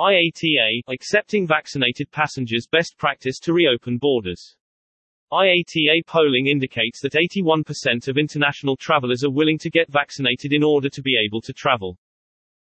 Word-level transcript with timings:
IATA, 0.00 0.80
accepting 0.88 1.46
vaccinated 1.46 2.10
passengers 2.10 2.66
best 2.66 2.96
practice 2.96 3.38
to 3.38 3.52
reopen 3.52 3.98
borders. 3.98 4.56
IATA 5.30 6.06
polling 6.06 6.46
indicates 6.46 7.02
that 7.02 7.12
81% 7.12 8.08
of 8.08 8.16
international 8.16 8.74
travelers 8.74 9.22
are 9.22 9.30
willing 9.30 9.58
to 9.58 9.68
get 9.68 9.92
vaccinated 9.92 10.54
in 10.54 10.62
order 10.62 10.88
to 10.88 11.02
be 11.02 11.22
able 11.22 11.42
to 11.42 11.52
travel. 11.52 11.98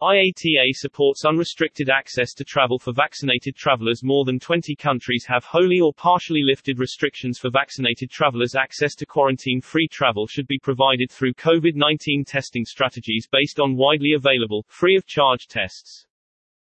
IATA 0.00 0.72
supports 0.72 1.26
unrestricted 1.26 1.90
access 1.90 2.32
to 2.32 2.42
travel 2.42 2.78
for 2.78 2.94
vaccinated 2.94 3.54
travelers. 3.54 4.02
More 4.02 4.24
than 4.24 4.40
20 4.40 4.74
countries 4.76 5.26
have 5.28 5.44
wholly 5.44 5.78
or 5.78 5.92
partially 5.92 6.42
lifted 6.42 6.78
restrictions 6.78 7.38
for 7.38 7.50
vaccinated 7.50 8.10
travelers. 8.10 8.54
Access 8.54 8.94
to 8.94 9.04
quarantine 9.04 9.60
free 9.60 9.88
travel 9.88 10.26
should 10.26 10.46
be 10.46 10.58
provided 10.58 11.10
through 11.10 11.34
COVID 11.34 11.74
19 11.74 12.24
testing 12.24 12.64
strategies 12.64 13.28
based 13.30 13.60
on 13.60 13.76
widely 13.76 14.14
available, 14.14 14.64
free 14.68 14.96
of 14.96 15.04
charge 15.04 15.48
tests. 15.48 16.06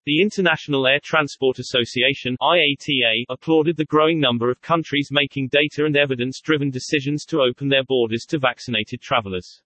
The 0.04 0.20
International 0.20 0.88
Air 0.88 0.98
Transport 1.00 1.60
Association 1.60 2.36
IATA 2.42 3.22
applauded 3.28 3.76
the 3.76 3.84
growing 3.84 4.18
number 4.18 4.50
of 4.50 4.60
countries 4.60 5.10
making 5.12 5.46
data 5.46 5.84
and 5.84 5.96
evidence-driven 5.96 6.70
decisions 6.70 7.24
to 7.26 7.40
open 7.40 7.68
their 7.68 7.84
borders 7.84 8.24
to 8.30 8.40
vaccinated 8.40 9.00
travelers. 9.00 9.62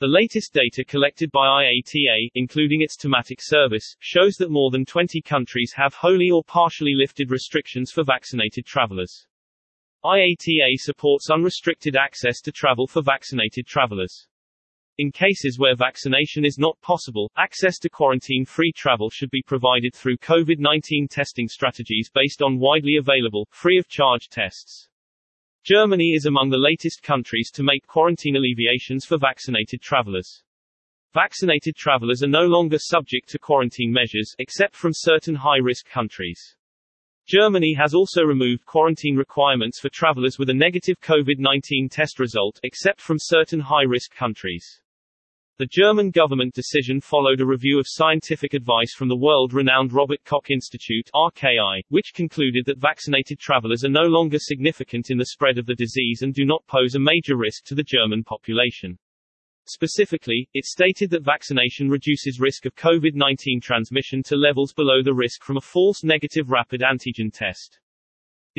The 0.00 0.08
latest 0.08 0.52
data 0.52 0.84
collected 0.84 1.30
by 1.30 1.46
IATA, 1.46 2.30
including 2.34 2.82
its 2.82 2.96
Timatic 2.96 3.38
service, 3.40 3.94
shows 4.00 4.34
that 4.38 4.50
more 4.50 4.72
than 4.72 4.84
20 4.84 5.22
countries 5.22 5.72
have 5.76 5.94
wholly 5.94 6.32
or 6.32 6.42
partially 6.42 6.94
lifted 6.94 7.30
restrictions 7.30 7.92
for 7.92 8.02
vaccinated 8.02 8.66
travelers. 8.66 9.28
IATA 10.04 10.78
supports 10.78 11.30
unrestricted 11.30 11.94
access 11.94 12.40
to 12.40 12.50
travel 12.50 12.88
for 12.88 13.02
vaccinated 13.02 13.68
travelers. 13.68 14.26
In 15.00 15.10
cases 15.10 15.58
where 15.58 15.74
vaccination 15.74 16.44
is 16.44 16.58
not 16.58 16.78
possible, 16.82 17.32
access 17.38 17.78
to 17.78 17.88
quarantine-free 17.88 18.72
travel 18.72 19.08
should 19.08 19.30
be 19.30 19.40
provided 19.40 19.94
through 19.94 20.18
COVID-19 20.18 21.08
testing 21.08 21.48
strategies 21.48 22.10
based 22.12 22.42
on 22.42 22.58
widely 22.58 22.96
available, 22.96 23.48
free-of-charge 23.50 24.28
tests. 24.28 24.90
Germany 25.64 26.10
is 26.10 26.26
among 26.26 26.50
the 26.50 26.58
latest 26.58 27.02
countries 27.02 27.50
to 27.54 27.62
make 27.62 27.86
quarantine 27.86 28.36
alleviations 28.36 29.06
for 29.06 29.16
vaccinated 29.16 29.80
travelers. 29.80 30.42
Vaccinated 31.14 31.76
travelers 31.76 32.22
are 32.22 32.28
no 32.28 32.44
longer 32.44 32.78
subject 32.78 33.30
to 33.30 33.38
quarantine 33.38 33.90
measures, 33.90 34.34
except 34.38 34.76
from 34.76 34.92
certain 34.94 35.34
high-risk 35.34 35.88
countries. 35.88 36.56
Germany 37.26 37.72
has 37.72 37.94
also 37.94 38.22
removed 38.22 38.66
quarantine 38.66 39.16
requirements 39.16 39.80
for 39.80 39.88
travelers 39.88 40.38
with 40.38 40.50
a 40.50 40.54
negative 40.54 41.00
COVID-19 41.00 41.90
test 41.90 42.18
result, 42.18 42.60
except 42.64 43.00
from 43.00 43.16
certain 43.18 43.60
high-risk 43.60 44.14
countries. 44.14 44.82
The 45.60 45.66
German 45.66 46.10
government 46.10 46.54
decision 46.54 47.02
followed 47.02 47.42
a 47.42 47.44
review 47.44 47.78
of 47.78 47.84
scientific 47.86 48.54
advice 48.54 48.94
from 48.94 49.08
the 49.08 49.16
world-renowned 49.18 49.92
Robert 49.92 50.24
Koch 50.24 50.48
Institute 50.48 51.10
RKI, 51.14 51.82
which 51.90 52.14
concluded 52.14 52.64
that 52.64 52.78
vaccinated 52.78 53.38
travelers 53.38 53.84
are 53.84 53.90
no 53.90 54.04
longer 54.04 54.38
significant 54.38 55.10
in 55.10 55.18
the 55.18 55.26
spread 55.26 55.58
of 55.58 55.66
the 55.66 55.74
disease 55.74 56.22
and 56.22 56.32
do 56.32 56.46
not 56.46 56.66
pose 56.66 56.94
a 56.94 56.98
major 56.98 57.36
risk 57.36 57.64
to 57.66 57.74
the 57.74 57.82
German 57.82 58.24
population. 58.24 58.98
Specifically, 59.66 60.48
it 60.54 60.64
stated 60.64 61.10
that 61.10 61.24
vaccination 61.24 61.90
reduces 61.90 62.40
risk 62.40 62.64
of 62.64 62.74
COVID-19 62.76 63.60
transmission 63.60 64.22
to 64.22 64.36
levels 64.36 64.72
below 64.72 65.02
the 65.02 65.12
risk 65.12 65.42
from 65.42 65.58
a 65.58 65.60
false 65.60 66.02
negative 66.02 66.50
rapid 66.50 66.80
antigen 66.80 67.30
test. 67.30 67.79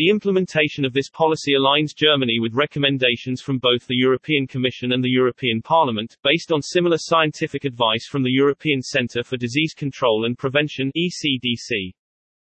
The 0.02 0.10
implementation 0.10 0.84
of 0.84 0.94
this 0.94 1.12
policy 1.12 1.54
aligns 1.54 1.96
Germany 1.96 2.40
with 2.40 2.56
recommendations 2.56 3.40
from 3.40 3.60
both 3.60 3.86
the 3.86 3.96
European 3.96 4.48
Commission 4.48 4.94
and 4.94 5.04
the 5.04 5.12
European 5.12 5.62
Parliament, 5.62 6.18
based 6.24 6.52
on 6.52 6.64
similar 6.64 6.98
scientific 6.98 7.66
advice 7.66 8.08
from 8.08 8.24
the 8.24 8.32
European 8.32 8.82
Centre 8.82 9.24
for 9.24 9.38
Disease 9.38 9.76
Control 9.76 10.26
and 10.26 10.40
Prevention 10.40 10.92
ECDC. 10.98 11.94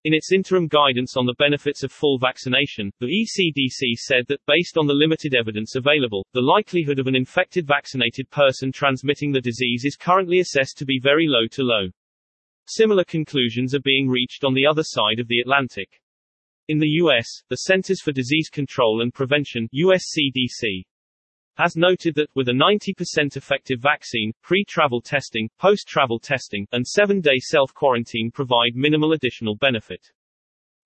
In 0.04 0.14
its 0.14 0.32
interim 0.32 0.68
guidance 0.68 1.18
on 1.18 1.26
the 1.26 1.34
benefits 1.40 1.82
of 1.82 1.92
full 1.92 2.20
vaccination, 2.20 2.92
the 3.00 3.08
ECDC 3.08 3.96
said 3.96 4.26
that, 4.28 4.46
based 4.46 4.78
on 4.78 4.86
the 4.86 4.94
limited 4.94 5.34
evidence 5.34 5.74
available, 5.74 6.24
the 6.34 6.42
likelihood 6.42 7.00
of 7.00 7.08
an 7.08 7.16
infected 7.16 7.66
vaccinated 7.66 8.30
person 8.30 8.72
transmitting 8.72 9.32
the 9.32 9.42
disease 9.42 9.84
is 9.84 9.96
currently 9.96 10.42
assessed 10.42 10.78
to 10.78 10.86
be 10.86 11.00
very 11.02 11.26
low 11.26 11.48
to 11.48 11.64
low. 11.64 11.88
Similar 12.68 13.06
conclusions 13.06 13.74
are 13.74 13.82
being 13.84 14.08
reached 14.08 14.44
on 14.44 14.54
the 14.54 14.68
other 14.68 14.84
side 14.84 15.20
of 15.20 15.28
the 15.28 15.40
Atlantic. 15.40 15.90
In 16.72 16.80
the 16.80 17.02
U.S., 17.04 17.28
the 17.50 17.58
Centers 17.58 18.00
for 18.00 18.14
Disease 18.14 18.48
Control 18.48 19.02
and 19.02 19.14
Prevention 19.14 19.68
USCDC, 19.76 20.84
has 21.58 21.76
noted 21.76 22.16
that, 22.16 22.30
with 22.34 22.48
a 22.48 22.54
90% 22.54 23.36
effective 23.36 23.82
vaccine, 23.82 24.32
pre-travel 24.42 25.02
testing, 25.02 25.50
post-travel 25.60 26.20
testing, 26.20 26.66
and 26.72 26.88
seven-day 26.88 27.40
self-quarantine 27.40 28.32
provide 28.34 28.74
minimal 28.74 29.12
additional 29.12 29.58
benefit. 29.58 30.14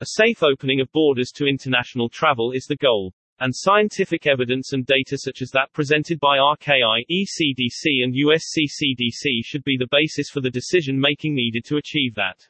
A 0.01 0.07
safe 0.07 0.41
opening 0.41 0.81
of 0.81 0.91
borders 0.91 1.29
to 1.35 1.45
international 1.45 2.09
travel 2.09 2.51
is 2.51 2.65
the 2.65 2.77
goal. 2.77 3.13
And 3.39 3.53
scientific 3.55 4.25
evidence 4.25 4.73
and 4.73 4.87
data 4.87 5.19
such 5.19 5.43
as 5.43 5.51
that 5.51 5.71
presented 5.71 6.19
by 6.19 6.39
RKI, 6.39 7.05
ECDC 7.11 8.03
and 8.03 8.11
USCDC 8.11 9.43
should 9.43 9.63
be 9.63 9.77
the 9.77 9.89
basis 9.91 10.31
for 10.31 10.41
the 10.41 10.49
decision-making 10.49 11.35
needed 11.35 11.63
to 11.65 11.77
achieve 11.77 12.15
that. 12.15 12.41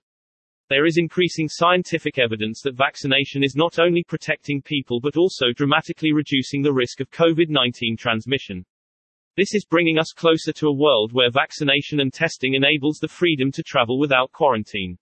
There 0.67 0.87
is 0.87 0.97
increasing 0.97 1.47
scientific 1.47 2.17
evidence 2.17 2.61
that 2.63 2.73
vaccination 2.73 3.43
is 3.43 3.55
not 3.55 3.77
only 3.77 4.03
protecting 4.03 4.63
people 4.63 4.99
but 4.99 5.15
also 5.15 5.51
dramatically 5.55 6.11
reducing 6.11 6.63
the 6.63 6.73
risk 6.73 6.99
of 6.99 7.11
COVID-19 7.11 7.99
transmission. 7.99 8.65
This 9.37 9.53
is 9.53 9.63
bringing 9.63 9.99
us 9.99 10.11
closer 10.11 10.51
to 10.53 10.67
a 10.67 10.73
world 10.73 11.13
where 11.13 11.29
vaccination 11.29 11.99
and 11.99 12.11
testing 12.11 12.55
enables 12.55 12.97
the 12.97 13.07
freedom 13.07 13.51
to 13.51 13.61
travel 13.61 13.99
without 13.99 14.31
quarantine. 14.31 14.97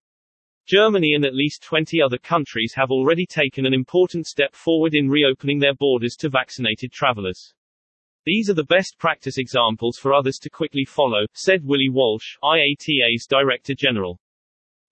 Germany 0.68 1.14
and 1.14 1.24
at 1.24 1.34
least 1.34 1.64
20 1.64 2.02
other 2.02 2.18
countries 2.18 2.74
have 2.76 2.92
already 2.92 3.26
taken 3.26 3.66
an 3.66 3.74
important 3.74 4.28
step 4.28 4.54
forward 4.56 4.94
in 4.94 5.08
reopening 5.08 5.60
their 5.60 5.76
borders 5.76 6.18
to 6.18 6.28
vaccinated 6.28 6.92
travelers. 6.92 7.54
These 8.26 8.50
are 8.50 8.54
the 8.54 8.66
best 8.66 8.98
practice 9.00 9.38
examples 9.38 9.98
for 9.98 10.14
others 10.14 10.40
to 10.40 10.50
quickly 10.50 10.84
follow, 10.84 11.26
said 11.34 11.64
Willie 11.64 11.88
Walsh, 11.90 12.36
IATA's 12.44 13.28
Director 13.30 13.76
General 13.76 14.20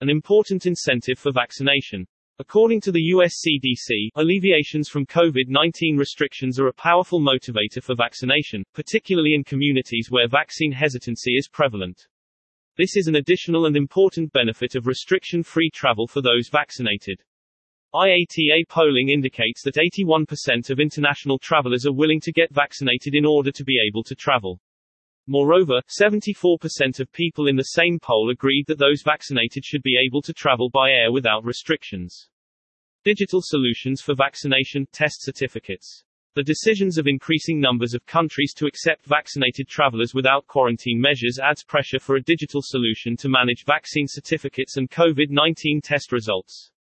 an 0.02 0.10
important 0.10 0.66
incentive 0.66 1.16
for 1.16 1.30
vaccination. 1.30 2.04
According 2.40 2.80
to 2.80 2.90
the 2.90 3.02
US 3.14 3.40
CDC, 3.46 4.08
alleviations 4.16 4.88
from 4.88 5.06
COVID-19 5.06 5.96
restrictions 5.96 6.58
are 6.58 6.66
a 6.66 6.72
powerful 6.72 7.20
motivator 7.20 7.80
for 7.80 7.94
vaccination, 7.94 8.64
particularly 8.74 9.34
in 9.34 9.44
communities 9.44 10.08
where 10.10 10.26
vaccine 10.26 10.72
hesitancy 10.72 11.36
is 11.36 11.46
prevalent. 11.46 12.08
This 12.76 12.96
is 12.96 13.06
an 13.06 13.14
additional 13.14 13.66
and 13.66 13.76
important 13.76 14.32
benefit 14.32 14.74
of 14.74 14.88
restriction-free 14.88 15.70
travel 15.72 16.08
for 16.08 16.20
those 16.20 16.48
vaccinated. 16.48 17.22
IATA 17.94 18.66
polling 18.68 19.10
indicates 19.10 19.62
that 19.62 19.76
81% 19.76 20.68
of 20.70 20.80
international 20.80 21.38
travelers 21.38 21.86
are 21.86 21.92
willing 21.92 22.20
to 22.22 22.32
get 22.32 22.52
vaccinated 22.52 23.14
in 23.14 23.24
order 23.24 23.52
to 23.52 23.62
be 23.62 23.78
able 23.88 24.02
to 24.02 24.16
travel. 24.16 24.58
Moreover, 25.32 25.80
74% 25.88 27.00
of 27.00 27.10
people 27.10 27.46
in 27.46 27.56
the 27.56 27.62
same 27.62 27.98
poll 27.98 28.28
agreed 28.28 28.66
that 28.66 28.76
those 28.76 29.00
vaccinated 29.00 29.64
should 29.64 29.82
be 29.82 29.98
able 29.98 30.20
to 30.20 30.34
travel 30.34 30.68
by 30.68 30.90
air 30.90 31.10
without 31.10 31.42
restrictions. 31.42 32.28
Digital 33.02 33.40
solutions 33.42 34.02
for 34.02 34.14
vaccination 34.14 34.86
test 34.92 35.22
certificates. 35.22 36.04
The 36.34 36.42
decisions 36.42 36.98
of 36.98 37.06
increasing 37.06 37.58
numbers 37.58 37.94
of 37.94 38.04
countries 38.04 38.52
to 38.58 38.66
accept 38.66 39.06
vaccinated 39.06 39.68
travelers 39.68 40.12
without 40.12 40.46
quarantine 40.48 41.00
measures 41.00 41.38
adds 41.42 41.64
pressure 41.64 41.98
for 41.98 42.16
a 42.16 42.22
digital 42.22 42.60
solution 42.62 43.16
to 43.16 43.30
manage 43.30 43.64
vaccine 43.64 44.08
certificates 44.08 44.76
and 44.76 44.90
COVID-19 44.90 45.80
test 45.82 46.12
results. 46.12 46.72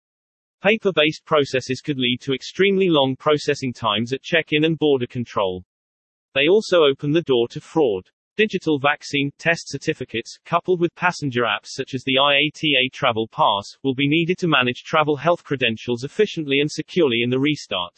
Paper-based 0.61 1.25
processes 1.25 1.81
could 1.81 2.01
lead 2.01 2.19
to 2.23 2.35
extremely 2.35 2.89
long 2.89 3.15
processing 3.15 3.73
times 3.73 4.13
at 4.13 4.25
check-in 4.25 4.65
and 4.65 4.77
border 4.77 5.07
control. 5.07 5.65
They 6.35 6.49
also 6.49 6.79
open 6.83 7.13
the 7.13 7.23
door 7.23 7.47
to 7.51 7.61
fraud. 7.61 8.11
Digital 8.41 8.79
vaccine 8.79 9.31
test 9.37 9.69
certificates, 9.69 10.39
coupled 10.47 10.81
with 10.81 10.95
passenger 10.95 11.43
apps 11.43 11.67
such 11.67 11.93
as 11.93 12.03
the 12.05 12.15
IATA 12.15 12.91
Travel 12.91 13.29
Pass, 13.29 13.77
will 13.83 13.95
be 13.95 14.09
needed 14.09 14.39
to 14.39 14.49
manage 14.49 14.83
travel 14.83 15.15
health 15.15 15.45
credentials 15.45 16.05
efficiently 16.05 16.61
and 16.61 16.71
securely 16.71 17.21
in 17.21 17.29
the 17.29 17.39
restart. 17.39 17.93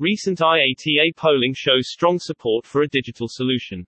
Recent 0.00 0.40
IATA 0.40 1.14
polling 1.16 1.54
shows 1.54 1.92
strong 1.92 2.18
support 2.18 2.66
for 2.66 2.82
a 2.82 2.88
digital 2.88 3.28
solution. 3.30 3.86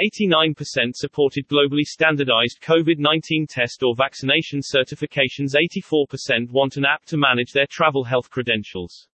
89% 0.00 0.56
supported 0.94 1.46
globally 1.46 1.84
standardized 1.84 2.62
COVID-19 2.62 3.48
test 3.50 3.82
or 3.82 3.94
vaccination 3.94 4.60
certifications 4.62 5.54
84% 5.54 6.50
want 6.50 6.78
an 6.78 6.86
app 6.86 7.04
to 7.04 7.18
manage 7.18 7.52
their 7.52 7.66
travel 7.66 8.04
health 8.04 8.30
credentials. 8.30 9.08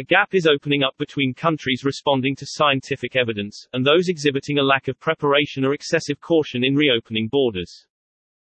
A 0.00 0.02
gap 0.02 0.34
is 0.34 0.46
opening 0.46 0.82
up 0.82 0.96
between 0.96 1.34
countries 1.34 1.84
responding 1.84 2.34
to 2.36 2.46
scientific 2.46 3.16
evidence, 3.16 3.68
and 3.74 3.84
those 3.84 4.08
exhibiting 4.08 4.56
a 4.56 4.62
lack 4.62 4.88
of 4.88 4.98
preparation 4.98 5.62
or 5.62 5.74
excessive 5.74 6.18
caution 6.22 6.64
in 6.64 6.74
reopening 6.74 7.28
borders. 7.30 7.86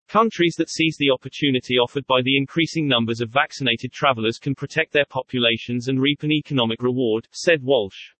Countries 0.08 0.54
that 0.58 0.70
seize 0.70 0.96
the 0.96 1.10
opportunity 1.10 1.74
offered 1.76 2.06
by 2.06 2.22
the 2.22 2.36
increasing 2.36 2.86
numbers 2.86 3.20
of 3.20 3.30
vaccinated 3.30 3.90
travelers 3.90 4.38
can 4.38 4.54
protect 4.54 4.92
their 4.92 5.06
populations 5.06 5.88
and 5.88 6.00
reap 6.00 6.22
an 6.22 6.30
economic 6.30 6.80
reward, 6.84 7.26
said 7.32 7.64
Walsh. 7.64 8.12